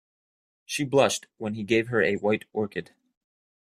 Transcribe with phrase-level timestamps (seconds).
[0.65, 2.89] She blushed when he gave her a white orchid.